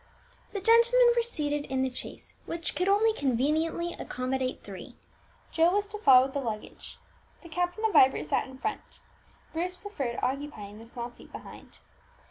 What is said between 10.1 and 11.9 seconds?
occupying the small seat behind.